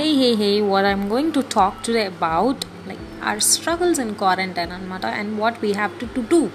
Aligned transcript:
Hey, 0.00 0.14
hey, 0.16 0.34
hey, 0.34 0.62
what 0.62 0.86
I'm 0.86 1.10
going 1.10 1.30
to 1.32 1.42
talk 1.42 1.82
today 1.82 2.06
about 2.06 2.64
like 2.86 3.00
our 3.20 3.38
struggles 3.38 3.98
in 3.98 4.14
quarantine 4.14 4.70
anamata 4.76 5.10
and 5.16 5.38
what 5.38 5.60
we 5.60 5.74
have 5.74 5.98
to, 5.98 6.06
to 6.14 6.22
do. 6.22 6.50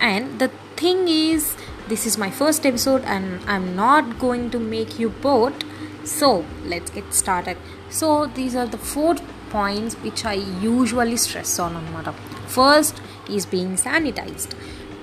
And 0.00 0.38
the 0.38 0.46
thing 0.76 1.08
is, 1.08 1.56
this 1.88 2.06
is 2.06 2.16
my 2.16 2.30
first 2.30 2.64
episode 2.64 3.02
and 3.02 3.42
I'm 3.50 3.74
not 3.74 4.20
going 4.20 4.48
to 4.50 4.60
make 4.60 4.96
you 5.00 5.08
bored. 5.08 5.64
So 6.04 6.44
let's 6.64 6.92
get 6.92 7.12
started. 7.12 7.56
So 7.90 8.26
these 8.26 8.54
are 8.54 8.66
the 8.66 8.78
four 8.78 9.16
points 9.50 9.96
which 9.96 10.24
I 10.24 10.34
usually 10.34 11.16
stress 11.16 11.58
on 11.58 11.74
anamata. 11.74 12.14
First 12.46 13.02
is 13.28 13.44
being 13.44 13.74
sanitized. 13.74 14.54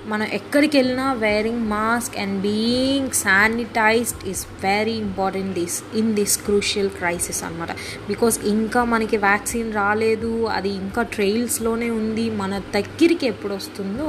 మనం 0.09 0.27
ఎక్కడికి 0.33 0.75
వెళ్ళినా 0.77 1.07
wearing 1.19 1.65
mask 1.69 2.15
and 2.17 2.35
being 2.41 3.11
sanitised 3.17 4.23
is 4.27 4.41
very 4.63 4.95
important 4.97 5.51
this 5.53 5.75
in 5.95 6.09
this 6.15 6.35
crucial 6.39 6.89
crisis 6.89 7.41
అనమాట 7.43 7.71
because 8.07 8.37
ఇంకా 8.45 8.83
మనకి 8.83 9.17
vaccine 9.17 9.69
రాలేదు 9.73 10.31
అది 10.49 10.71
ఇంకా 10.77 11.01
ట్రయల్స్లోనే 11.11 11.89
ఉంది 11.91 12.25
మన 12.39 12.61
దగ్గరికి 12.73 13.27
ఎప్పుడు 13.27 13.53
వస్తుందో 13.53 14.07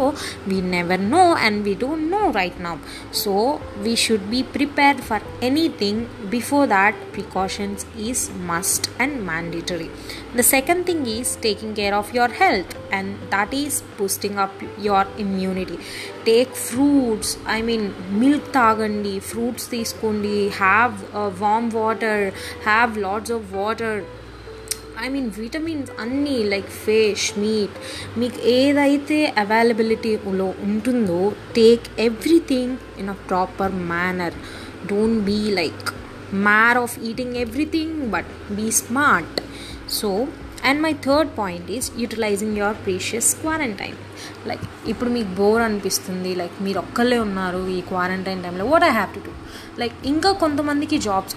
we 0.48 0.60
never 0.70 1.04
know 1.10 1.24
and 1.42 1.60
we 1.64 1.74
don't 1.74 2.08
know 2.10 2.22
right 2.36 2.60
now 2.62 2.74
so 3.14 3.34
we 3.78 3.94
should 3.96 4.26
be 4.30 4.42
prepared 4.54 5.02
for 5.02 5.26
anything 5.42 6.02
before 6.30 6.66
that 6.68 6.98
precautions 7.14 7.84
is 8.00 8.24
must 8.46 8.88
and 9.02 9.18
mandatory 9.22 9.90
the 10.36 10.48
second 10.50 10.84
thing 10.86 11.06
is 11.08 11.32
taking 11.42 11.76
care 11.76 11.94
of 11.94 12.12
your 12.14 12.36
health 12.40 12.74
and 12.94 13.12
that 13.30 13.54
is 13.54 13.78
boosting 13.98 14.38
up 14.38 14.58
your 14.82 15.08
immunity 15.18 15.78
take 16.24 16.54
fruits 16.66 17.32
I 17.50 17.58
mean 17.62 17.86
milk 18.18 18.48
తాగండి 18.54 19.14
fruits 19.20 19.68
తీసుకోండి 19.70 20.48
have 20.56 20.96
warm 21.42 21.70
water 21.74 22.24
have 22.64 22.98
lots 22.98 23.32
of 23.32 23.46
water 23.54 24.00
I 25.02 25.08
mean 25.08 25.30
vitamins 25.38 25.90
అన్నీ 26.00 26.36
like 26.44 26.70
fish 26.84 27.38
meet 27.38 27.76
మీకు 28.18 28.38
ఏదైతే 28.50 29.18
అవైలబిలిటీలో 29.38 30.48
ఉంటుందో 30.64 31.20
take 31.56 31.86
everything 32.00 32.76
in 32.98 33.08
a 33.08 33.18
proper 33.28 33.74
manner 33.88 34.36
don't 34.86 35.20
be 35.24 35.40
like 35.52 35.88
mar 36.42 36.78
of 36.78 36.98
eating 37.04 37.36
everything 37.36 37.96
but 38.10 38.30
be 38.52 38.70
smart 38.80 39.40
so 39.90 40.10
and 40.62 40.80
my 40.82 40.92
third 41.04 41.30
point 41.38 41.68
is 41.70 41.88
utilising 41.98 42.56
your 42.58 42.78
precious 42.84 43.30
quarantine 43.34 43.96
like 44.46 44.64
ఇప్పుడు 44.88 45.10
మీకు 45.10 45.30
bore 45.34 45.62
అనిపిస్తుంది 45.62 46.30
like 46.34 46.56
మీరు 46.62 46.78
ఒక్కళ్ళే 46.78 47.18
ఉన్నారు 47.18 47.60
ఈ 47.68 47.80
క్వారంటైన్ 47.80 48.42
టైంలో 48.42 48.64
what 48.66 48.84
I 48.84 48.90
have 48.90 49.10
to 49.14 49.20
do 49.20 49.32
like 49.78 49.94
ఇంకా 50.06 50.30
కొంతమందికి 50.42 50.96
jobs 50.98 51.36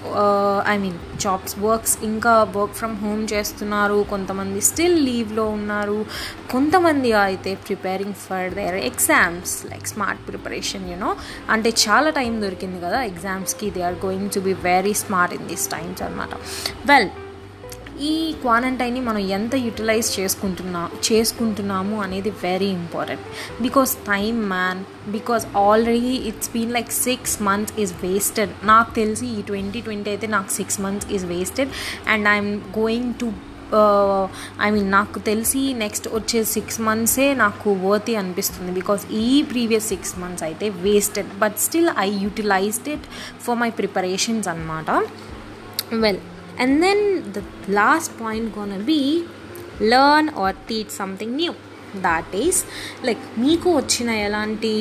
I 0.70 0.76
mean 0.78 1.00
jobs 1.18 1.56
works 1.60 1.96
ఇంకా 2.04 2.34
వర్క్ 2.56 2.76
ఫ్రమ్ 2.76 2.96
హోమ్ 2.96 3.24
చేస్తున్నారు 3.34 4.00
కొంతమంది 4.10 4.62
స్టిల్ 4.62 5.00
లీవ్లో 5.06 5.46
ఉన్నారు 5.50 6.00
కొంతమంది 6.52 7.12
అయితే 7.24 7.54
preparing 7.66 8.18
for 8.26 8.50
their 8.54 8.80
exams 8.84 9.56
like 9.66 9.88
smart 9.88 10.24
preparation 10.28 10.90
you know 10.92 11.12
అంటే 11.50 11.72
చాలా 11.86 12.12
టైం 12.12 12.34
దొరికింది 12.42 12.82
కదా 12.82 13.02
ఎగ్జామ్స్కి 13.04 13.70
they 13.70 13.84
are 13.84 14.00
going 14.06 14.32
to 14.32 14.42
be 14.42 14.56
very 14.64 14.96
smart 15.04 15.36
in 15.36 15.48
these 15.48 15.68
times 15.68 16.02
అనమాట 16.02 16.34
వెల్ 16.88 17.12
ఈ 18.00 18.34
క్వారంటైన్ని 18.42 19.02
మనం 19.02 19.18
ఎంత 19.18 19.56
యూటిలైజ్ 19.56 20.20
చేసుకుంటున్నా 20.20 20.90
చేసుకుంటున్నాము 21.12 22.02
అనేది 22.02 22.30
very 22.30 22.66
important 22.66 23.22
because 23.62 23.96
time 23.96 24.50
man 24.50 24.80
because 25.12 25.48
already 25.56 26.16
it's 26.30 26.52
been 26.54 26.72
like 26.72 26.92
six 26.92 27.42
months 27.42 27.80
is 27.80 27.94
wasted 28.04 28.50
నాకు 28.64 28.96
తెలిసి 28.96 29.26
ఈ 29.26 29.42
ట్వంటీ 29.42 29.82
ట్వంటీ 29.82 30.10
అయితే 30.10 30.28
నాకు 30.28 30.50
six 30.50 30.80
months 30.80 31.12
is 31.12 31.26
wasted 31.26 31.70
and 32.08 32.28
I'm 32.28 32.62
going 32.80 33.14
to 33.14 33.34
I 34.62 34.70
mean 34.72 34.92
నాకు 34.92 35.20
తెలిసి 35.20 35.74
నెక్స్ట్ 35.74 36.08
వచ్చే 36.14 36.44
సిక్స్ 36.44 36.82
మంత్సే 36.82 37.34
నాకు 37.34 37.70
వర్తి 37.74 38.16
అనిపిస్తుంది. 38.16 38.72
బికాస్ 38.72 39.12
ఈ 39.12 39.42
ప్రీవియస్ 39.44 39.86
సిక్స్ 39.86 40.20
మంత్స్ 40.20 40.44
అయితే 40.44 40.70
wasted 40.70 41.40
but 41.40 41.58
still 41.58 41.90
I 41.98 42.10
utilised 42.24 42.90
it 42.90 43.08
for 43.42 43.56
my 43.56 43.70
preparations 43.70 44.48
అనమాట 44.48 44.90
well 45.94 46.35
and 46.59 46.83
then 46.83 47.01
the 47.33 47.45
last 47.71 48.17
point 48.19 48.55
gonna 48.55 48.79
be 48.93 49.03
learn 49.83 50.29
or 50.35 50.53
teach 50.69 50.91
something 50.93 51.35
new 51.37 51.55
that 52.05 52.35
is 52.41 52.57
like 53.07 53.23
మీకు 53.43 53.69
వచ్చిన 53.79 54.11
ఎలాంటి 54.27 54.73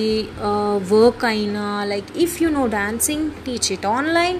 work 0.92 1.24
అయినా 1.32 1.64
like 1.92 2.10
if 2.26 2.36
you 2.42 2.50
know 2.58 2.66
dancing 2.76 3.26
teach 3.46 3.70
it 3.76 3.88
online 3.94 4.38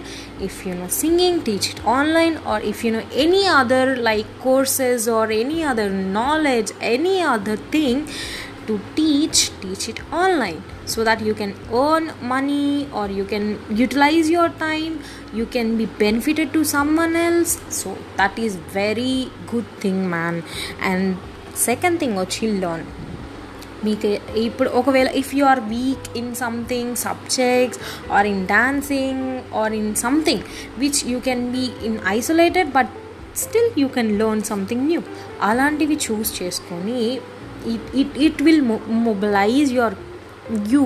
if 0.48 0.60
you 0.68 0.74
know 0.74 0.90
singing 1.00 1.40
teach 1.48 1.68
it 1.72 1.82
online 1.96 2.36
or 2.54 2.66
if 2.72 2.82
you 2.86 2.92
know 2.98 3.04
any 3.26 3.44
other 3.62 3.92
like 4.10 4.30
courses 4.48 5.08
or 5.20 5.34
any 5.42 5.60
other 5.72 5.96
knowledge 6.20 6.74
any 6.94 7.18
other 7.34 7.64
thing 7.72 8.04
to 8.68 8.80
teach 8.96 9.40
teach 9.62 9.86
it 9.90 10.00
online 10.14 10.62
so 10.86 11.04
that 11.04 11.22
you 11.22 11.34
can 11.34 11.54
earn 11.74 12.12
money 12.24 12.88
or 12.94 13.08
you 13.10 13.26
can 13.26 13.46
utilize 13.78 14.30
your 14.30 14.50
time 14.60 15.00
you 15.34 15.46
can 15.48 15.78
be 15.78 15.88
benefited 16.04 16.54
to 16.54 16.64
someone 16.66 17.16
else 17.18 17.54
so 17.72 17.98
that 18.18 18.38
is 18.40 18.56
very 18.74 19.18
good 19.48 19.68
thing 19.80 20.00
man 20.10 20.38
and 20.84 21.04
second 21.68 21.96
thing 22.00 22.16
వచ్చి 22.22 22.48
learn 22.64 22.84
మీకు 23.88 24.10
ఇప్పుడు 24.46 24.70
ఒకవేళ 24.80 25.10
if 25.20 25.30
you 25.38 25.44
are 25.52 25.62
weak 25.74 26.08
in 26.20 26.32
something 26.42 26.94
subjects 27.04 27.80
or 28.16 28.28
in 28.32 28.42
dancing 28.54 29.26
or 29.62 29.74
in 29.80 29.92
something 30.04 30.44
which 30.82 31.00
you 31.12 31.20
can 31.28 31.46
be 31.56 31.66
in 31.90 31.98
isolated 32.16 32.72
but 32.78 32.92
still 33.44 33.72
you 33.82 33.88
can 33.98 34.12
learn 34.22 34.44
something 34.52 34.86
new 34.92 35.02
అలాంటివి 35.50 35.98
choose 36.08 36.32
చేసుకొని 36.40 37.00
it 37.73 37.89
it 38.03 38.17
it 38.27 38.41
will 38.47 38.65
mobilise 39.09 39.71
your 39.79 39.97
you 40.73 40.85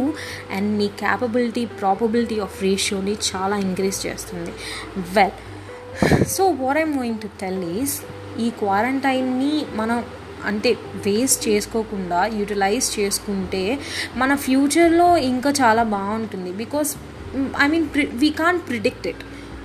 and 0.56 0.68
మీ 0.80 0.86
capability 1.02 1.64
probability 1.80 2.38
of 2.46 2.56
రేషియోని 2.66 3.14
చాలా 3.28 3.56
increase 3.66 3.98
చేస్తుంది. 4.06 4.52
Well 5.16 5.36
so 6.36 6.44
what 6.62 6.78
I'm 6.84 6.94
going 6.98 7.20
to 7.24 7.28
tell 7.42 7.62
is 7.80 7.94
ఈ 8.44 8.48
క్వారంటైన్ని 8.60 9.54
మనం 9.80 9.98
అంటే 10.48 10.70
వేస్ట్ 11.06 11.40
చేసుకోకుండా 11.48 12.18
యూటిలైజ్ 12.38 12.88
చేసుకుంటే 12.98 13.62
మన 14.20 14.30
ఫ్యూచర్లో 14.44 15.08
ఇంకా 15.30 15.50
చాలా 15.62 15.82
బాగుంటుంది. 15.96 16.50
Because 16.62 16.90
I 17.64 17.66
mean 17.72 17.86
we 18.22 18.30
can't 18.42 18.62
predict 18.68 19.06
it 19.12 19.24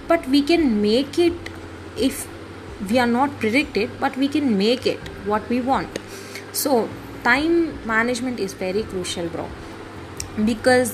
but 0.09 0.23
we 0.33 0.41
can 0.51 0.65
make 0.87 1.19
it 1.27 1.45
if 2.07 2.21
we are 2.89 3.13
not 3.19 3.33
predicted 3.41 3.91
but 4.03 4.17
we 4.21 4.27
can 4.35 4.49
make 4.63 4.87
it 4.93 5.05
what 5.29 5.45
we 5.53 5.59
want 5.71 5.97
so 6.53 6.87
time 7.25 7.51
management 7.87 8.41
is 8.41 8.55
very 8.61 8.81
crucial 8.81 9.29
bro 9.29 9.47
because 10.39 10.91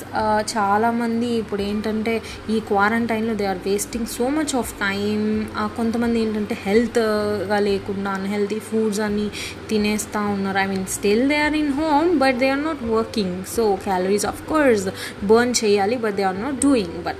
చాలామంది 0.57 1.25
ఇప్పుడు 1.25 1.61
ఏంటంటే 1.61 2.21
ఈ 2.49 2.59
క్వారంటైన్లో 2.59 3.33
they 3.33 3.45
are 3.45 3.57
wasting 3.65 4.05
so 4.05 4.29
much 4.29 4.55
of 4.55 4.73
time 4.79 5.49
కొంతమంది 5.75 6.19
ఏంటంటే 6.21 6.57
హెల్త్గా 6.61 7.59
లేకుండా 7.59 8.11
unhealthy 8.11 8.59
foods 8.59 8.99
అని 8.99 9.29
తినేస్తూ 9.69 10.19
ఉన్నారు. 10.19 10.57
I 10.57 10.65
mean 10.65 10.85
still 10.85 11.29
they 11.29 11.35
are 11.35 11.55
in 11.55 11.73
home 11.73 12.19
but 12.19 12.35
they 12.35 12.49
are 12.49 12.63
not 12.63 12.83
working 12.83 13.45
so 13.55 13.75
calories 13.75 14.25
of 14.25 14.49
course 14.49 14.89
burn 15.23 15.53
చేయాలి 15.63 15.95
but 15.97 16.15
they 16.15 16.23
are 16.23 16.41
not 16.41 16.55
doing 16.55 17.03
but 17.03 17.17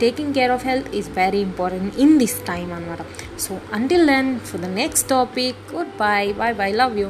taking 0.00 0.34
care 0.34 0.50
of 0.50 0.66
health 0.66 0.94
is 0.94 1.10
very 1.10 1.40
important 1.40 1.98
in 1.98 2.18
this 2.18 2.46
time 2.46 2.72
అనమాట 2.72 3.02
so 3.38 3.58
until 3.72 4.06
then 4.06 4.40
for 4.40 4.60
the 4.60 4.64
next 4.64 5.08
topic 5.08 5.74
good 5.74 5.88
bye 6.00 6.32
by 6.32 6.52
by 6.52 6.72
love 6.72 6.98
you 6.98 7.08